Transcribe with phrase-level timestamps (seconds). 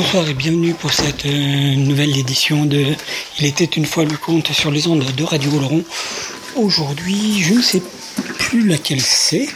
[0.00, 2.94] Bonsoir et bienvenue pour cette euh, nouvelle édition de
[3.40, 5.82] Il était une fois le conte sur les ondes de Radio Oloron.
[6.54, 7.82] Aujourd'hui, je ne sais
[8.38, 9.48] plus laquelle c'est.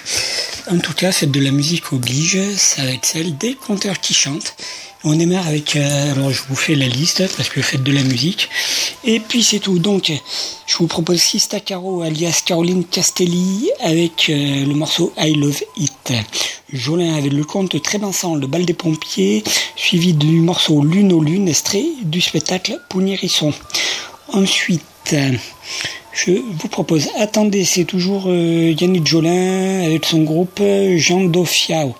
[0.68, 4.14] En tout cas, faites de la musique oblige, ça va être celle des conteurs qui
[4.14, 4.56] chantent.
[5.04, 8.04] On démarre avec, euh, alors je vous fais la liste parce que faites de la
[8.04, 8.48] musique.
[9.02, 9.80] Et puis c'est tout.
[9.80, 10.12] Donc,
[10.66, 16.12] je vous propose Sista Caro alias Caroline Castelli avec euh, le morceau I Love It.
[16.72, 19.42] Jolin avec le conte très dansant Le bal des pompiers,
[19.74, 23.52] suivi du morceau Lune aux lunes, extrait du spectacle Pougnérisson.
[24.28, 25.16] Ensuite,
[26.12, 30.62] je vous propose Attendez, c'est toujours euh, Yannick Jolin avec son groupe
[30.96, 31.96] Jean Dofiao.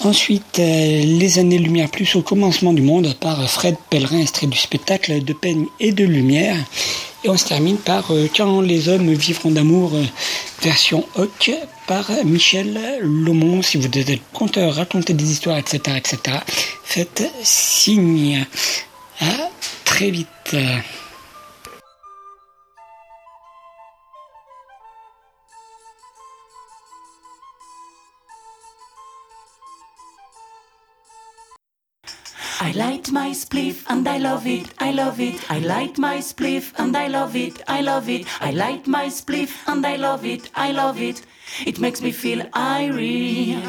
[0.00, 5.24] Ensuite, euh, Les années-lumière plus au commencement du monde par Fred Pellerin, extrait du spectacle
[5.24, 6.56] de peigne et de lumière.
[7.24, 10.04] Et on se termine par euh, Quand les hommes vivront d'amour, euh,
[10.62, 11.50] version Hoc,
[11.86, 13.62] par Michel Lomont.
[13.62, 16.38] Si vous êtes conteur, raconter des histoires, etc., etc.,
[16.84, 18.44] faites signe.
[19.20, 19.50] À
[19.84, 20.56] très vite.
[33.16, 35.50] My spliff and I love it, I love it.
[35.50, 38.26] I light my spliff and I love it, I love it.
[38.42, 41.22] I light my spliff and I love it, I love it.
[41.64, 43.62] It makes me feel irie.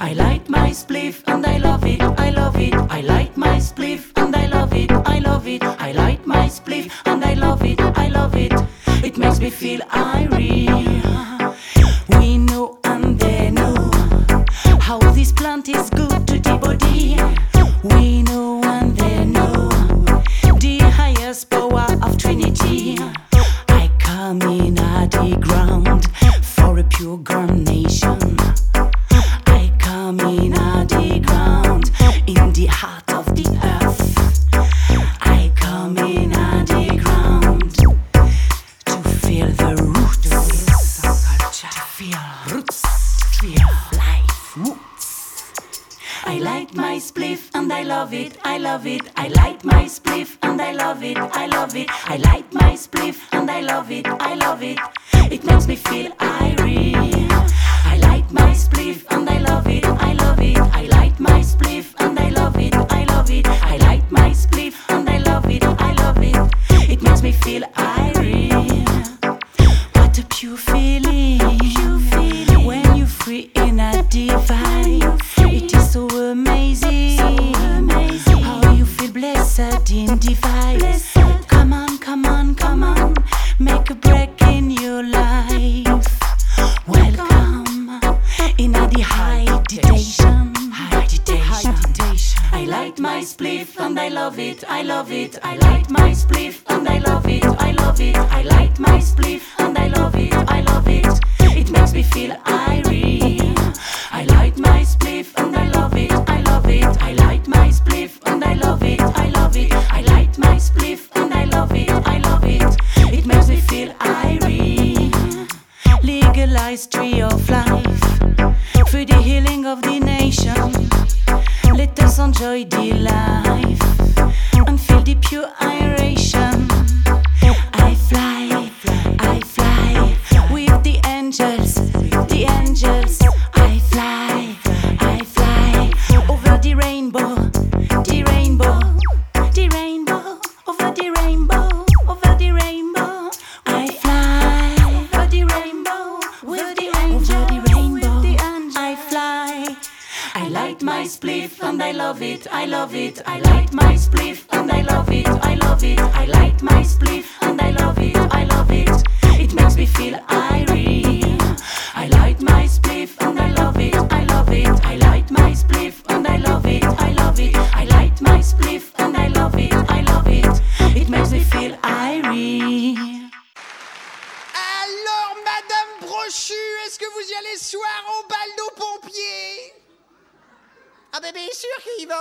[0.00, 2.74] I light my spliff and I love it, I love it.
[2.98, 5.62] I light my spliff and I love it, I love it.
[5.62, 8.54] I light my spliff and I love it, I love it.
[9.04, 10.66] It makes me feel irie.
[12.18, 13.76] We know and they know
[14.80, 17.16] how this plant is good to the body.
[17.94, 18.67] We know
[48.08, 49.02] love it, I love it.
[49.16, 51.88] I light my spliff and I love it, I love it.
[52.06, 54.78] I light my spliff and I love it, I love it.
[55.30, 56.94] It makes me feel irie.
[57.84, 60.56] I light my spliff and I love it, I love it.
[60.56, 63.46] I light my spliff and I love it, I love it.
[63.46, 66.90] I light my spliff and I love it, I love it.
[66.90, 68.86] It makes me feel irie.
[69.96, 71.37] What a pure feeling,
[94.08, 95.38] I love it, I love it.
[95.42, 98.16] I light my spliff and I love it, I love it.
[98.16, 100.17] I light my spliff and I love it,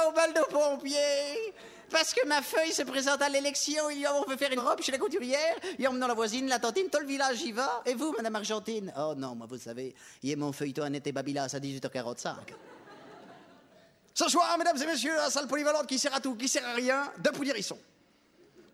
[0.08, 1.54] au bal de pompiers
[1.90, 4.98] parce que ma feuille se présente à l'élection, on veut faire une robe chez la
[4.98, 7.82] couturière, y a dans la voisine, la tantine, tout le village y va.
[7.86, 8.94] Et vous, Madame Argentine?
[8.98, 12.36] Oh non, moi vous savez, il y a mon feuilleton à été Babylas à 18h45.
[14.14, 16.74] Ce soir, mesdames et messieurs, la salle polyvalente qui sert à tout, qui sert à
[16.74, 17.78] rien, de Pouilly-Hérisson.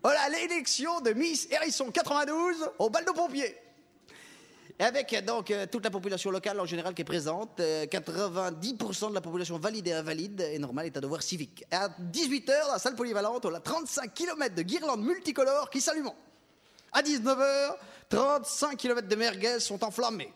[0.01, 3.55] Voilà l'élection de Miss Hérisson 92 au bal de pompiers.
[4.79, 7.85] Et avec euh, donc euh, toute la population locale en général qui est présente, euh,
[7.85, 11.63] 90% de la population valide et invalide est normal est à devoir civique.
[11.71, 15.79] Et à 18h, dans la salle polyvalente, on a 35 km de guirlandes multicolores qui
[15.79, 16.15] s'allument.
[16.91, 17.75] À 19h,
[18.09, 20.33] 35 km de merguez sont enflammés.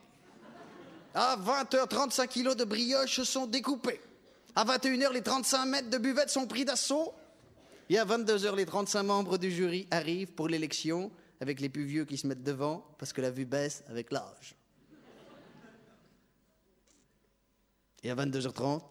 [1.14, 4.00] À 20h, 35 kg de brioches sont découpés.
[4.56, 7.14] À 21h, les 35 mètres de buvette sont pris d'assaut.
[7.90, 12.06] Et à 22h, les 35 membres du jury arrivent pour l'élection avec les plus vieux
[12.06, 14.56] qui se mettent devant parce que la vue baisse avec l'âge.
[18.04, 18.82] Et à 22h30,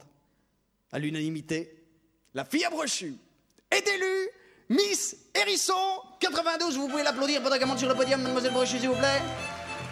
[0.92, 1.84] à l'unanimité,
[2.34, 3.14] la fille à brochu
[3.70, 4.28] est élue
[4.68, 5.72] Miss Hérisson
[6.20, 6.76] 92.
[6.76, 9.22] Vous pouvez l'applaudir pendant qu'elle monte sur le podium, mademoiselle Brochu, s'il vous plaît.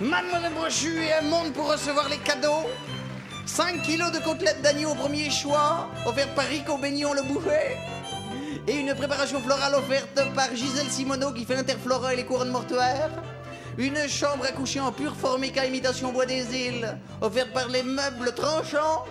[0.01, 2.69] Mademoiselle Brochu et elle monte pour recevoir les cadeaux.
[3.47, 7.77] 5 kilos de côtelettes d'agneau au premier choix, offert par Rico Beignon le boucher.
[8.67, 13.11] Et une préparation florale offerte par Gisèle Simoneau qui fait l'interflora et les couronnes mortuaires.
[13.77, 18.33] Une chambre à coucher en pure formica imitation bois des îles, offerte par les meubles
[18.35, 19.05] tranchants.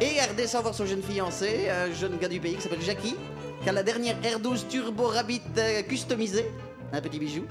[0.00, 3.14] Et elle redescend voir son jeune fiancé, un jeune gars du pays qui s'appelle Jackie,
[3.62, 6.50] qui a la dernière R12 Turbo Rabbit euh, customisée,
[6.92, 7.44] un petit bijou,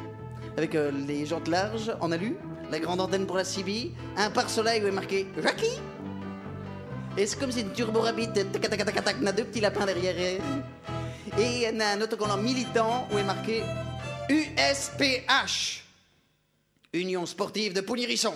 [0.57, 2.35] avec euh, les jantes larges en alu,
[2.71, 5.79] la grande antenne pour la CB, un pare-soleil où est marqué Jackie.
[7.17, 9.85] Et c'est comme si une Turbo Rabbit, tac tac tac tac n'a deux petits lapins
[9.85, 10.41] derrière.
[11.37, 13.61] Et elle a un autocollant militant où est marqué
[14.29, 15.83] USPH,
[16.93, 18.33] Union Sportive de Poulirisson.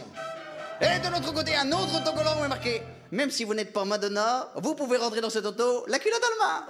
[0.82, 2.82] Et de l'autre côté, un autre autocollant où est marqué
[3.12, 6.28] Même si vous n'êtes pas Madonna, vous pouvez rentrer dans cette auto, la culotte dans
[6.28, 6.66] le main.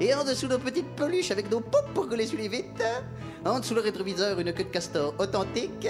[0.00, 3.02] Et en dessous, nos petites peluches avec nos poupes pour sur les vitres.
[3.44, 5.88] En dessous le rétroviseur, une queue de castor authentique.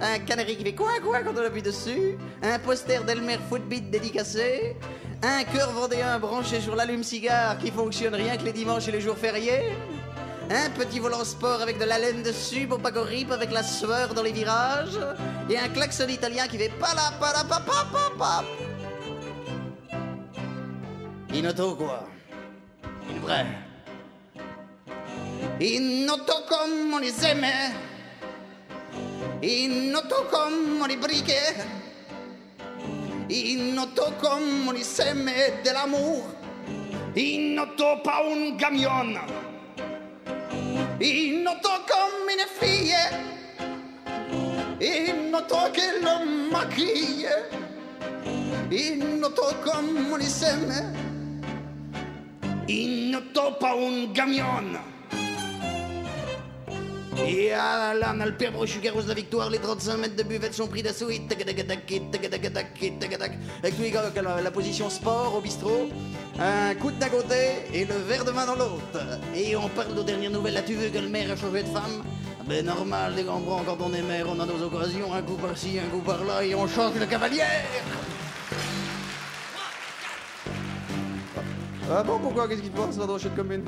[0.00, 2.18] Un canari qui fait quoi quoi quand on appuie dessus.
[2.42, 4.76] Un poster d'Elmer Footbeat dédicacé.
[5.22, 9.16] Un cœur vendéen branché sur l'allume-cigare qui fonctionne rien que les dimanches et les jours
[9.16, 9.72] fériés.
[10.50, 14.14] Un petit volant sport avec de la laine dessus pour pas qu'on avec la sueur
[14.14, 14.98] dans les virages.
[15.50, 18.44] Et un klaxon italien qui fait pala pala pa pa pa pa.
[21.48, 22.08] Auto quoi?
[23.10, 23.46] In vrai.
[25.60, 27.72] In auto comme on les aimait.
[29.94, 31.54] Auto comme on les briquait.
[33.28, 36.22] In auto comme on les aimait de l'amour.
[37.16, 39.18] In auto pas un camion.
[41.00, 42.94] In auto comme une fille.
[44.80, 47.50] In auto che lo maquille.
[48.70, 50.94] In auto comme on les aimait.
[52.68, 54.78] In auto pas un camion.
[57.18, 60.54] Et ah là, on a le père arrose la victoire, les 35 mètres de buvette
[60.54, 61.08] sont pris d'assaut.
[64.42, 65.88] la, position sport au bistrot,
[66.38, 69.00] un coup d'un côté et le verre de main dans l'autre.
[69.34, 70.56] Et on parle aux dernières nouvelles.
[70.56, 72.02] As-tu vu que le maire a changé de femme?
[72.46, 75.78] Ben normal, les grands quand on est maire, on a nos occasions, un coup par-ci,
[75.78, 77.64] un coup par-là, et on change de cavalière.
[81.90, 82.46] Ah bon, pourquoi?
[82.46, 83.64] Qu'est-ce qui te passe là dans chute commune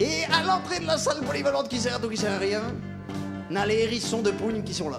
[0.00, 2.62] Et à l'entrée de la salle polyvalente qui sert à tout, qui sert à rien,
[3.50, 4.96] on a les hérissons de pougne qui sont là.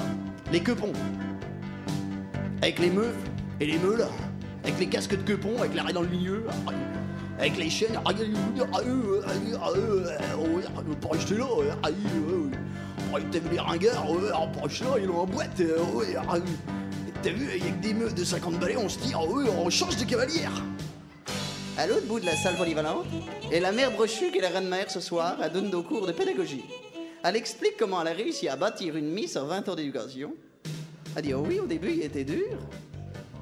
[0.51, 0.93] Les quepons.
[2.61, 3.15] Avec les meufs
[3.59, 4.05] et les meules.
[4.63, 6.45] Avec les casques de quepons, avec l'arrêt dans le milieu.
[7.39, 7.99] Avec les chaînes.
[8.03, 8.11] Pas
[11.15, 11.45] acheter là.
[13.31, 15.49] T'as vu les ringards Pas acheter là, ils ont en boîte.
[17.23, 19.69] T'as vu, il y a que des meufs de 50 balais, on se dit, on
[19.71, 20.51] change de cavalière.
[21.81, 23.07] À l'autre bout de la salle polyvalente,
[23.51, 26.05] et la mère Brochu, qui est la reine mère ce soir, elle donne nos cours
[26.05, 26.63] de pédagogie.
[27.23, 30.35] Elle explique comment elle a réussi à bâtir une miss en 20 ans d'éducation.
[31.15, 32.59] Elle dit, oh oui, au début, il était dur.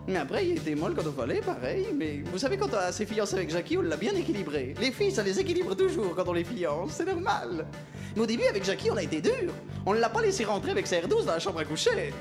[0.07, 1.87] Mais après, il était molle quand on fallait, pareil.
[1.93, 4.73] Mais vous savez, quand on s'est fiancé avec Jackie, on l'a bien équilibré.
[4.79, 7.67] Les filles, ça les équilibre toujours quand on les fiance, c'est normal.
[8.15, 9.51] Mais au début, avec Jackie, on a été dur.
[9.85, 12.13] On ne l'a pas laissé rentrer avec sa R12 dans la chambre à coucher.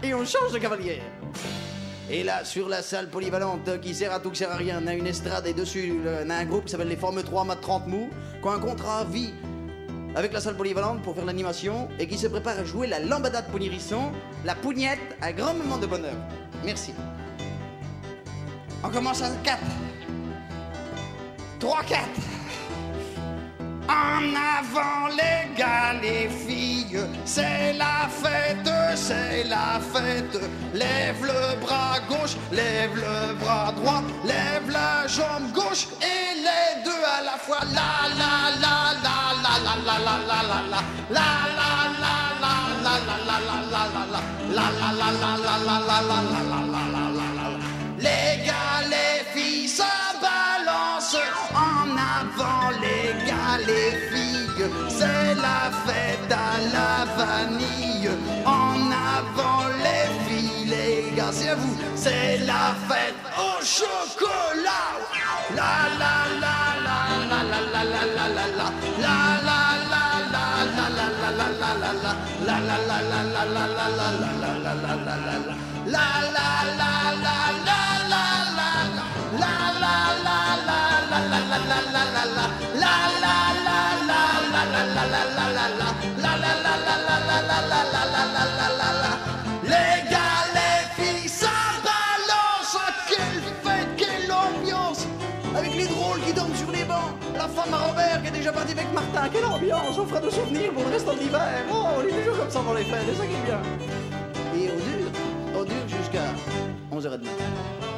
[0.00, 1.02] Et on change de cavalière.
[2.10, 4.86] Et là, sur la salle polyvalente qui sert à tout, qui sert à rien, on
[4.86, 5.92] a une estrade et dessus,
[6.24, 8.08] on a un groupe qui s'appelle les Formes 3 Mat 30 Mou,
[8.42, 9.34] qui a un contrat à vie
[10.14, 13.42] avec la salle polyvalente pour faire l'animation et qui se prépare à jouer la lambada
[13.42, 14.10] de Pounirisson,
[14.46, 16.14] la pougnette, un grand moment de bonheur.
[16.64, 16.94] Merci.
[18.82, 19.58] On commence à 4.
[21.60, 22.00] 3, 4.
[23.88, 30.38] En avant les gars, les filles, c'est la fête, c'est la fête.
[30.74, 37.02] Lève le bras gauche, lève le bras droit, lève la jambe gauche et les deux
[37.18, 37.60] à la fois.
[37.72, 41.62] La la la la la la la la la la la la la la la
[41.70, 42.68] la la
[53.66, 54.66] les filles.
[54.88, 58.10] C'est la fête à la vanille.
[58.44, 61.76] En avant les filles, les gars, c'est à vous.
[61.94, 64.88] C'est la fête au chocolat.
[65.56, 67.00] La la la la
[67.30, 69.24] la la la la la la la la
[69.88, 70.28] la la
[71.28, 71.68] la la la
[89.64, 91.46] les gars, les filles, ça
[91.82, 92.76] balance
[93.08, 95.06] Quelle fête, quelle ambiance
[95.56, 98.52] Avec les drôles qui dorment sur les bancs La femme à Robert qui est déjà
[98.52, 101.84] partie avec Martin Quelle ambiance On fera de souvenirs pour le restant de l'hiver Oh,
[101.98, 103.60] on est toujours comme ça dans les fêtes, c'est ça qui est bien
[104.54, 105.10] Et on dure,
[105.60, 106.26] on dure jusqu'à
[106.92, 107.97] 11h30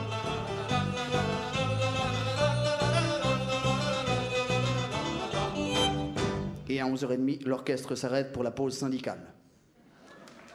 [6.70, 9.34] Et à 11h30, l'orchestre s'arrête pour la pause syndicale.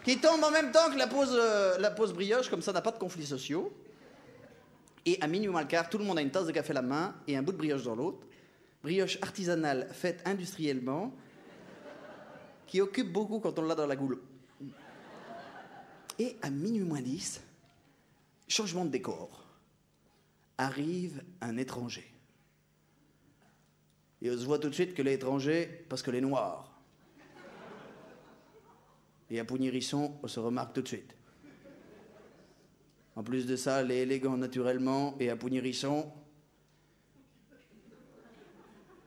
[0.05, 2.97] Qui tombe en même temps que la pause, euh, brioche, comme ça n'a pas de
[2.97, 3.75] conflits sociaux.
[5.05, 6.75] Et à minuit moins le quart, tout le monde a une tasse de café à
[6.75, 8.25] la main et un bout de brioche dans l'autre.
[8.81, 11.13] Brioche artisanale faite industriellement,
[12.65, 14.21] qui occupe beaucoup quand on l'a dans la goule.
[16.17, 17.41] Et à minuit moins 10,
[18.47, 19.43] changement de décor.
[20.57, 22.14] Arrive un étranger.
[24.25, 26.81] Et on se voit tout de suite que l'étranger, parce que les noirs.
[29.29, 31.15] Et à Pougnirisson, on se remarque tout de suite.
[33.15, 36.11] En plus de ça, les élégants naturellement, et à Pougnirisson,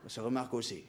[0.05, 0.85] on se remarque aussi.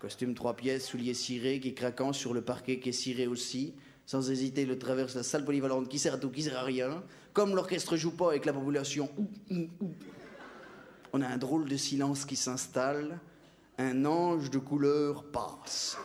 [0.00, 3.74] Costume trois pièces, souliers cirés qui craquant sur le parquet qui est ciré aussi.
[4.06, 7.04] Sans hésiter, le traverse la salle polyvalente qui sert à tout, qui sert à rien.
[7.34, 9.10] Comme l'orchestre joue pas avec la population,
[11.14, 13.20] on a un drôle de silence qui s'installe.
[13.78, 15.96] Un ange de couleur passe.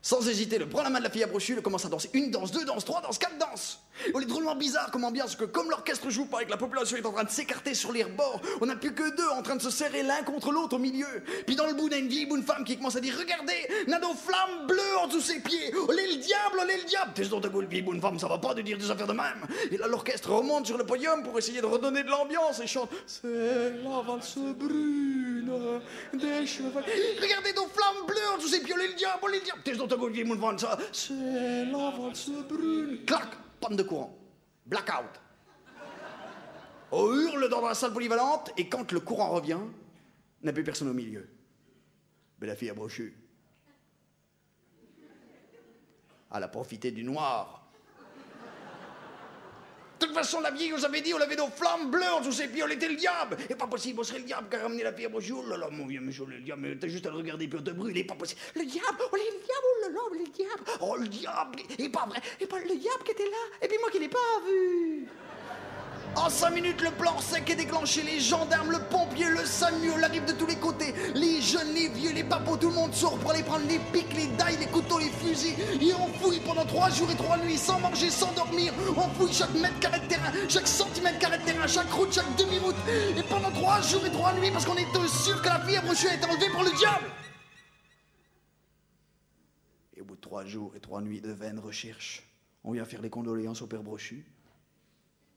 [0.00, 2.08] Sans hésiter, le prend la main de la fille à brochu, le commence à danser.
[2.14, 3.81] Une danse, deux danses, trois danses, quatre danses.
[4.14, 6.96] On est drôlement bizarre comme ambiance que comme l'orchestre joue pas et que la population
[6.96, 9.56] est en train de s'écarter sur les rebords, on n'a plus que deux en train
[9.56, 11.22] de se serrer l'un contre l'autre au milieu.
[11.46, 13.68] Puis dans le bout, on a une vieille bonne femme qui commence à dire Regardez,
[13.88, 15.74] on a nos flammes bleues en dessous ses pieds.
[15.88, 17.12] Olé le diable, olé le diable.
[17.14, 19.46] T'es dans ta gueule, bonne femme, ça va pas de dire des affaires de même.
[19.70, 22.90] Et là, l'orchestre remonte sur le podium pour essayer de redonner de l'ambiance et chante
[23.06, 25.50] C'est la valse brune
[26.14, 26.70] des cheveux.
[27.20, 29.60] Regardez nos flammes bleues en dessous ses pieds, olé le diable, olé le diable.
[29.64, 30.78] T'es dans ta gueule, vieille bonne femme, ça.
[30.92, 32.98] C'est la valse brune.
[33.06, 33.28] Clac,
[33.62, 34.18] panne de courant.
[34.66, 35.20] Blackout.
[36.90, 39.60] On hurle dans la salle polyvalente et quand le courant revient,
[40.42, 41.26] n'a plus personne au milieu.
[42.40, 43.14] Mais la fille a brochu.
[46.34, 47.61] Elle a profité du noir.
[50.12, 52.48] Toute façon, la vieille nous avait dit, on avait nos flammes bleues en dessous ses
[52.48, 53.38] pieds, on était le diable.
[53.48, 55.32] Et pas possible, on serait le diable qui a ramené la brochu.
[55.32, 57.70] Oh là là, mon vieux le diable, t'as juste à le regarder puis on te
[57.70, 58.38] brûle, et pas possible.
[58.54, 60.64] Le diable, oh le diable, oh là, le diable.
[60.82, 63.78] Oh le diable, et pas vrai, et pas le diable qui était là, et puis
[63.80, 65.08] moi qui l'ai pas vu.
[66.14, 68.02] En cinq minutes, le plan sec est déclenché.
[68.02, 70.94] Les gendarmes, le pompier, le SAMU, on arrive de tous les côtés.
[71.14, 74.12] Les jeunes, les vieux, les papos, tout le monde sort pour aller prendre les pics,
[74.14, 75.54] les dailles, les couteaux, les fusils.
[75.80, 78.72] Et on fouille pendant trois jours et trois nuits, sans manger, sans dormir.
[78.96, 82.36] On fouille chaque mètre carré de terrain, chaque centimètre carré de terrain, chaque route, chaque
[82.36, 82.76] demi-route.
[83.16, 85.80] Et pendant trois jours et trois nuits, parce qu'on est sûr que la fille à
[85.80, 87.06] brochu a été enlevée par le diable.
[89.96, 92.22] Et au bout de trois jours et trois nuits de vaines recherches,
[92.64, 94.24] on vient faire les condoléances au père Brochu.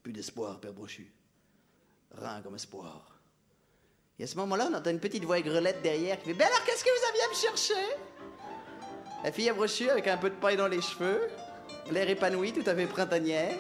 [0.06, 1.12] Plus d'espoir, père Brochu.
[2.12, 3.20] Rien comme espoir.
[4.20, 6.64] Et à ce moment-là, on entend une petite voix aigrelette derrière qui fait Ben alors,
[6.64, 7.88] qu'est-ce que vous aviez à me chercher?
[9.24, 11.22] La fille à Brochu, avec un peu de paille dans les cheveux,
[11.90, 13.56] l'air épanoui, tout à fait printanière.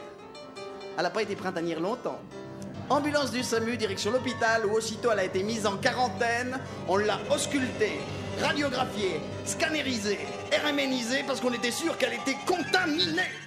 [0.95, 2.21] Elle n'a pas été printanière longtemps.
[2.91, 6.59] Ambulance du SAMU, direction l'hôpital, où aussitôt elle a été mise en quarantaine.
[6.87, 7.97] On l'a auscultée,
[8.39, 10.19] radiographiée, scannérisée,
[10.63, 13.44] RMNisée, parce qu'on était sûr qu'elle était contaminée.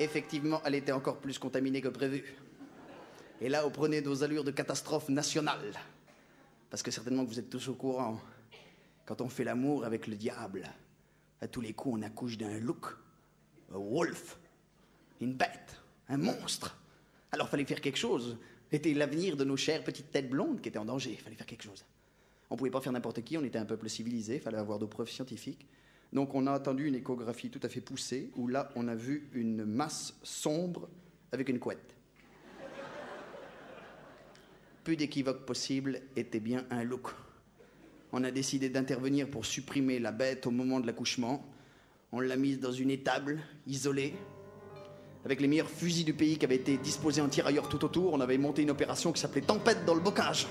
[0.00, 2.24] Effectivement, elle était encore plus contaminée que prévu.
[3.40, 5.72] Et là, vous prenez nos allures de catastrophe nationale.
[6.70, 8.20] Parce que certainement que vous êtes tous au courant.
[9.06, 10.64] Quand on fait l'amour avec le diable,
[11.40, 12.86] à tous les coups, on accouche d'un look,
[13.72, 14.38] un wolf,
[15.20, 16.76] une bête, un monstre.
[17.32, 18.38] Alors, fallait faire quelque chose.
[18.70, 21.16] C'était l'avenir de nos chères petites têtes blondes qui étaient en danger.
[21.16, 21.84] Fallait faire quelque chose.
[22.50, 24.86] On pouvait pas faire n'importe qui, on était un peuple civilisé, il fallait avoir des
[24.86, 25.66] preuves scientifiques.
[26.12, 29.28] Donc on a attendu une échographie tout à fait poussée, où là on a vu
[29.32, 30.88] une masse sombre
[31.32, 31.94] avec une couette.
[34.84, 37.08] Plus d'équivoque possible, était bien un look.
[38.12, 41.44] On a décidé d'intervenir pour supprimer la bête au moment de l'accouchement.
[42.10, 44.14] On l'a mise dans une étable, isolée,
[45.24, 48.20] Avec les meilleurs fusils du pays qui avaient été disposés en tirailleurs tout autour, on
[48.20, 50.46] avait monté une opération qui s'appelait Tempête dans le bocage.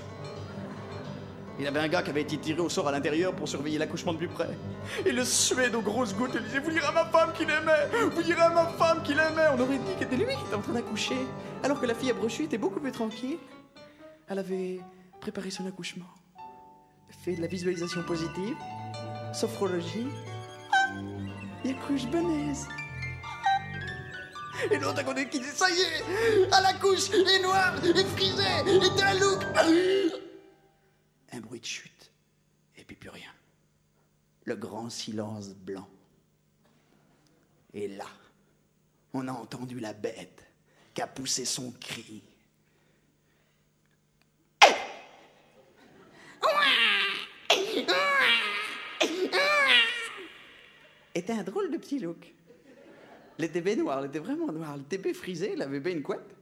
[1.60, 4.14] Il avait un gars qui avait été tiré au sort à l'intérieur pour surveiller l'accouchement
[4.14, 4.50] de plus près.
[5.06, 8.10] Et le suède aux grosses gouttes, il disait Vous direz à ma femme qu'il aimait
[8.14, 10.56] Vous direz à ma femme qu'il aimait On aurait dit que c'était lui qui était
[10.56, 11.18] en train d'accoucher.
[11.64, 13.38] Alors que la fille à brochu était beaucoup plus tranquille.
[14.30, 14.80] Elle avait
[15.20, 16.06] préparé son accouchement,
[17.24, 18.56] fait de la visualisation positive,
[19.34, 20.08] sophrologie,
[21.66, 22.68] et accouche benaise.
[24.70, 28.04] Et l'autre à côté qui dit Ça y est À la couche, est noire, est
[28.04, 29.44] frisée, est un look
[31.38, 32.12] Un bruit de chute,
[32.78, 33.30] et puis plus rien.
[34.46, 35.88] Le grand silence blanc.
[37.76, 38.08] Et là,
[39.14, 40.44] on a entendu la bête
[40.96, 42.24] qui a poussé son cri.
[51.14, 52.34] Était un drôle de petit look.
[53.38, 54.76] Le TB noir, il était vraiment noir.
[54.76, 56.36] Le TB frisé, il avait une couette.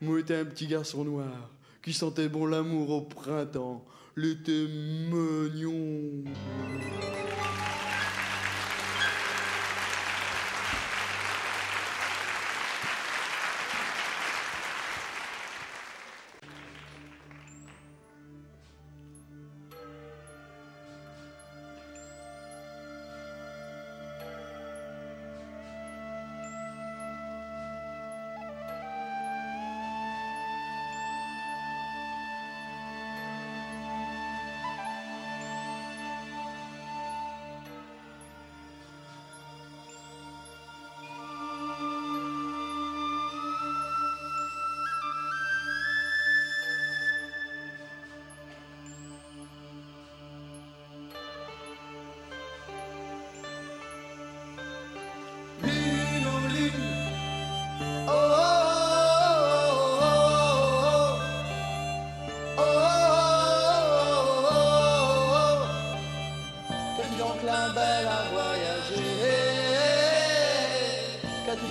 [0.00, 1.50] Moi, était un petit garçon noir
[1.82, 3.84] qui sentait bon l'amour au printemps.
[4.16, 6.24] L'été mignon.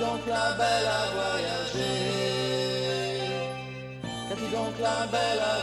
[0.09, 1.99] Donc la belle à voyager
[4.27, 5.58] Qu'as-tu donc la belle à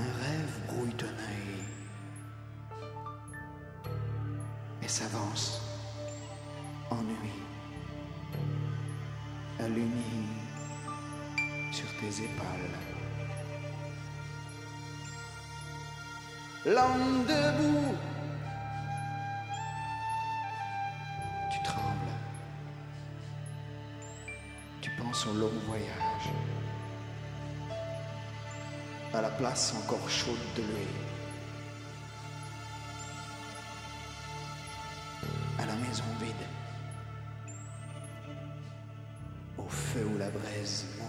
[0.00, 1.60] Un rêve brouille ton œil.
[4.82, 5.60] Et s'avance
[6.90, 7.42] en nuit,
[9.58, 10.30] allumie
[11.70, 12.78] sur tes épaules.
[16.64, 17.94] L'homme debout,
[21.52, 22.16] tu trembles,
[24.80, 26.30] tu penses au long voyage,
[29.12, 30.86] à la place encore chaude de lui.
[35.60, 36.34] à la maison vide,
[39.58, 41.08] au feu où la braise mord.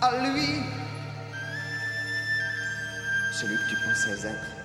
[0.00, 0.62] À lui,
[3.32, 4.61] celui que tu pensais être,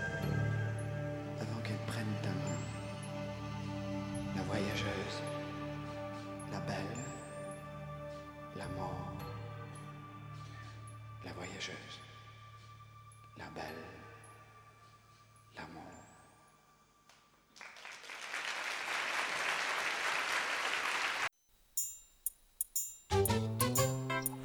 [4.57, 5.21] voyageuse,
[6.51, 6.97] la belle,
[8.55, 9.13] la mort,
[11.23, 11.99] la voyageuse,
[13.37, 13.63] la belle,
[15.55, 15.83] la mort.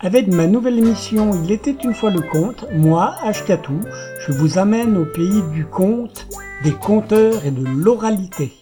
[0.01, 3.81] Avec ma nouvelle émission Il était une fois le conte, moi, Ashkatou,
[4.27, 6.27] je vous amène au pays du conte,
[6.65, 8.62] des conteurs et de l'oralité.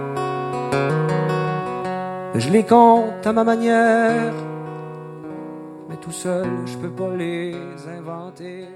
[2.33, 4.33] Je les compte à ma manière,
[5.89, 7.53] mais tout seul je peux pas les
[7.97, 8.67] inventer.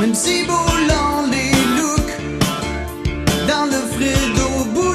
[0.00, 2.16] Même si volant les looks,
[3.48, 4.86] dans le frais au bout.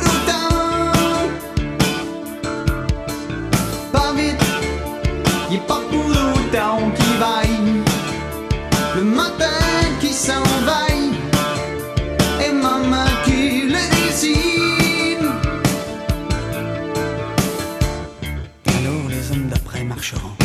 [3.92, 4.36] Pas vite.
[5.50, 6.08] Il est pas pour
[6.96, 7.84] qui vaille
[8.96, 9.60] Le matin
[10.00, 11.14] qui s'envahit
[12.46, 15.28] Et maman qui le dessine
[18.68, 20.36] Alors les hommes d'après marcheront.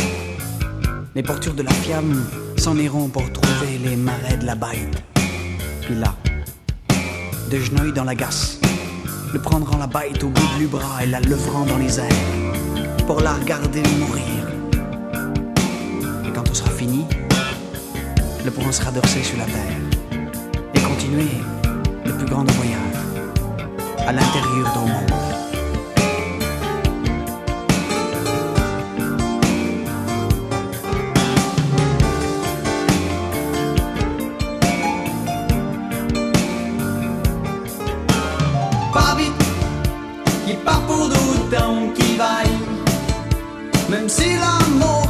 [1.15, 2.25] Les portures de la fiamme
[2.57, 5.03] s'en iront pour trouver les marais de la bête.
[5.81, 6.15] Puis là,
[7.49, 8.59] de genouilles dans la gasse,
[9.33, 13.21] le prendront la bête au bout du bras et la leveront dans les airs pour
[13.21, 14.23] la regarder mourir.
[16.25, 17.05] Et quand tout sera fini,
[18.43, 19.77] le pourront sera dorsé sur la terre
[20.73, 21.27] et continuer
[22.05, 22.77] le plus grand des voyages
[24.07, 25.36] à l'intérieur d'un monde.
[41.95, 42.57] Qui vaille.
[43.89, 45.06] Même si l'amour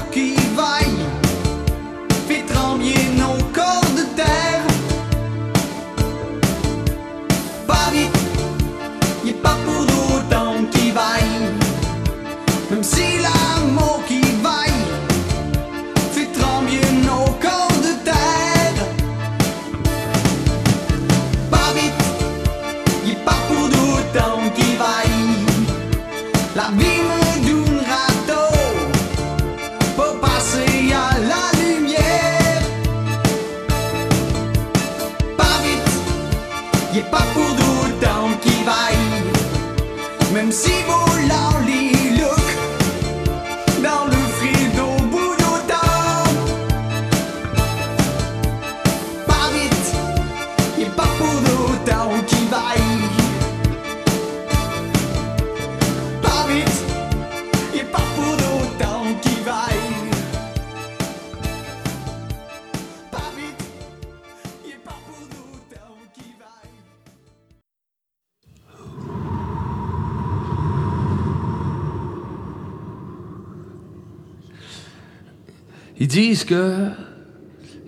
[76.07, 76.87] Ils disent que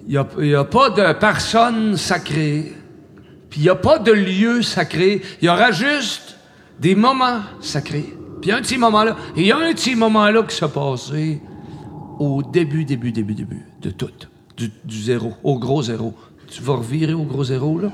[0.06, 2.74] il n'y a, pas de personne sacrée,
[3.50, 5.22] puis il n'y a pas de lieu sacré.
[5.42, 6.36] Il y aura juste
[6.82, 8.14] des moments sacrés.
[8.42, 11.42] Puis un petit moment là, il y a un petit moment là qui s'est passé
[12.20, 14.12] au début, début, début, début de tout.
[14.58, 16.14] du, du zéro, au gros zéro.
[16.48, 17.90] Tu vas revirer au gros zéro, là?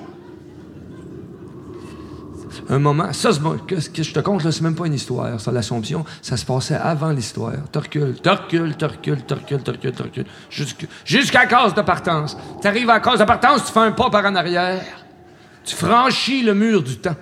[2.67, 6.03] Un moment, ça, c'est que, je te compte, c'est même pas une histoire, ça, l'Assomption,
[6.21, 7.53] ça se passait avant l'histoire.
[7.71, 10.25] Tu recules, tu recules, tu recules,
[11.05, 12.35] jusqu'à la case de partance.
[12.61, 14.83] Tu arrives à la case de partance, tu fais un pas par en arrière,
[15.63, 17.15] tu franchis le mur du temps.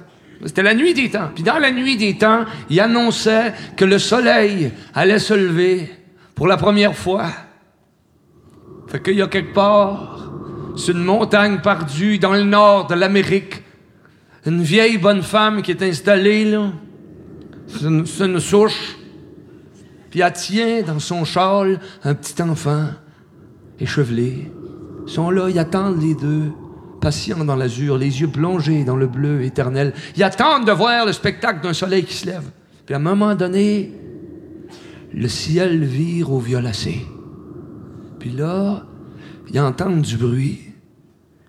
[0.45, 1.29] C'était la nuit des temps.
[1.34, 5.91] Puis dans la nuit des temps, il annonçait que le soleil allait se lever
[6.36, 7.27] pour la première fois.
[8.88, 10.32] Fait qu'il y a quelque part,
[10.75, 13.62] sur une montagne perdue dans le nord de l'Amérique,
[14.45, 16.71] une vieille bonne femme qui est installée là.
[17.67, 18.97] C'est une, une souche.
[20.10, 22.88] Puis elle tient dans son châle un petit enfant
[23.79, 24.51] échevelé.
[25.08, 26.51] Ils sont là, ils attendent les deux,
[27.01, 29.93] patients dans l'azur, les yeux plongés dans le bleu éternel.
[30.15, 32.49] Ils attendent de voir le spectacle d'un soleil qui se lève.
[32.86, 33.91] Puis à un moment donné,
[35.13, 37.06] le ciel vire au violacé.
[38.19, 38.86] Puis là,
[39.51, 40.72] ils entendent du bruit.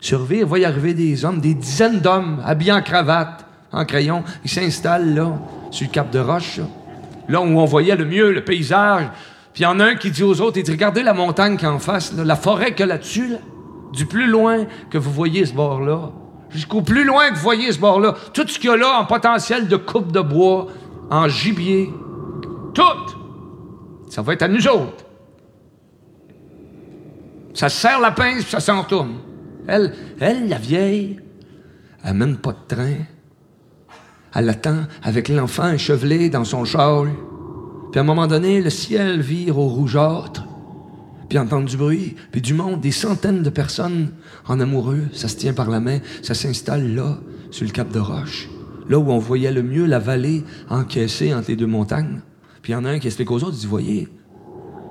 [0.05, 4.23] Survivre, va y arriver des hommes, des dizaines d'hommes habillés en cravate, en crayon.
[4.45, 5.33] Ils s'installent là,
[5.71, 6.61] sur le cap de roche,
[7.27, 9.07] là, où on voyait le mieux le paysage.
[9.55, 11.57] Puis il y en a un qui dit aux autres, il dit, regardez la montagne
[11.57, 13.39] qui est en face, la forêt a là-dessus, là.
[13.95, 16.11] du plus loin que vous voyez ce bord-là,
[16.51, 19.07] jusqu'au plus loin que vous voyez ce bord-là, tout ce qu'il y a là en
[19.07, 20.67] potentiel de coupe de bois,
[21.11, 21.91] en gibier,
[22.75, 22.83] tout,
[24.11, 25.07] ça va être à nous autres.
[27.55, 29.15] Ça se serre la pince, puis ça s'en retourne.
[29.67, 31.21] Elle, elle, la vieille,
[32.05, 32.97] elle mène pas de train.
[34.35, 37.11] Elle attend avec l'enfant échevelé dans son châle.
[37.93, 40.45] Puis à un moment donné, le ciel vire au rougeâtre.
[41.29, 44.11] Puis entend du bruit, puis du monde, des centaines de personnes
[44.47, 45.05] en amoureux.
[45.13, 47.19] Ça se tient par la main, ça s'installe là,
[47.51, 48.49] sur le cap de roche.
[48.89, 52.21] Là où on voyait le mieux la vallée encaissée entre les deux montagnes.
[52.61, 54.09] Puis il y en a un qui explique aux autres, il dit, voyez,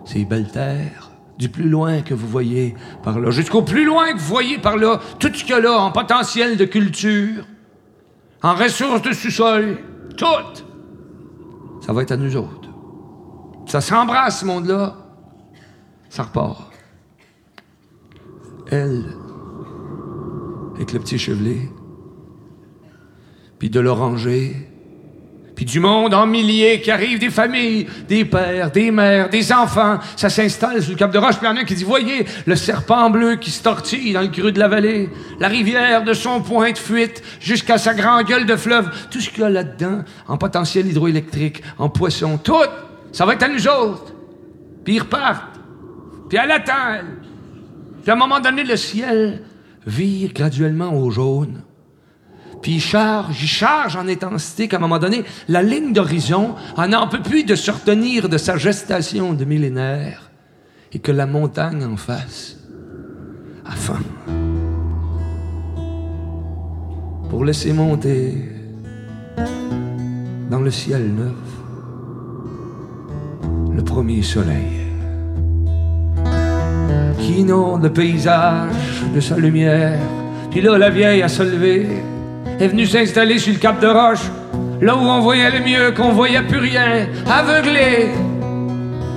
[0.06, 1.13] c'est belle terre.
[1.38, 4.78] Du plus loin que vous voyez par là, jusqu'au plus loin que vous voyez par
[4.78, 7.46] là, tout ce qu'il y a là en potentiel de culture,
[8.44, 9.80] en ressources de sous-sol,
[10.16, 10.64] tout,
[11.82, 12.70] ça va être à nous autres.
[13.66, 14.96] Ça s'embrasse, ce monde-là.
[16.10, 16.72] Ça repart.
[18.68, 19.04] Elle,
[20.76, 21.70] avec le petit chevelet,
[23.60, 24.73] puis de l'oranger,
[25.64, 29.98] puis du monde en milliers qui arrive, des familles, des pères, des mères, des enfants.
[30.18, 31.38] Ça s'installe sur le cap de roche.
[31.38, 34.22] Puis il y en a qui dit, voyez, le serpent bleu qui se tortille dans
[34.22, 38.26] le creux de la vallée, la rivière de son point de fuite jusqu'à sa grande
[38.26, 42.56] gueule de fleuve, tout ce qu'il y a là-dedans, en potentiel hydroélectrique, en poisson, tout,
[43.14, 44.14] ça va être à nous autres.
[44.84, 45.60] Puis ils repartent.
[46.28, 47.06] Puis elle attend, elle.
[48.02, 49.44] Puis à un moment donné, le ciel
[49.88, 51.62] vire graduellement au jaune.
[52.64, 56.88] Puis il charge, il charge en intensité qu'à un moment donné, la ligne d'horizon en
[56.88, 60.32] n'en peut plus de se retenir de sa gestation de millénaires
[60.94, 62.58] et que la montagne en face
[63.66, 64.00] a faim.
[67.30, 68.50] Pour laisser monter
[70.50, 71.34] dans le ciel neuf
[73.76, 74.88] le premier soleil
[77.20, 80.00] qui inonde le paysage de sa lumière.
[80.50, 82.04] Puis là, la vieille a se levé,
[82.60, 84.30] est venue s'installer sur le cap de roche,
[84.82, 88.10] là où on voyait le mieux, qu'on voyait plus rien, aveuglé.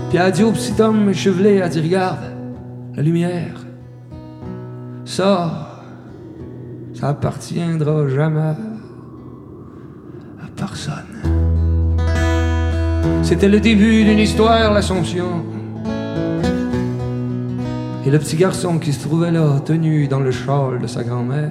[0.08, 2.32] Puis a dit au petit homme échevelé, a dit, regarde,
[2.94, 3.54] la lumière,
[5.04, 5.82] ça,
[6.94, 8.54] ça appartiendra jamais
[10.40, 11.46] à personne.
[13.22, 15.44] C'était le début d'une histoire, l'Assomption.
[18.06, 21.50] Et le petit garçon qui se trouvait là, tenu dans le châle de sa grand-mère,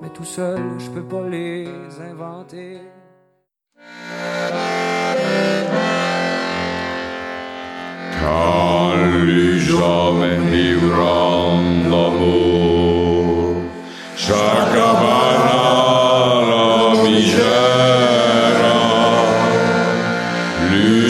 [0.02, 1.70] mais tout seul je peux pas les
[2.12, 2.82] inventer.
[8.22, 13.56] car lui jamais livrant l'amour.
[14.16, 14.76] Chaque
[16.50, 18.62] la migère,
[20.70, 21.02] lui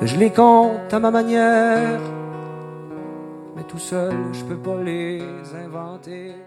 [0.00, 2.00] Je les compte à ma manière,
[3.54, 5.20] mais tout seul je peux pas les
[5.62, 6.45] inventer.